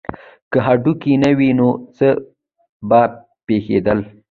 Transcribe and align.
که 0.51 0.57
هډوکي 0.67 1.13
نه 1.23 1.31
وی 1.37 1.49
نو 1.59 1.69
څه 1.97 2.07
به 2.89 3.01
پیښیدل 3.47 3.99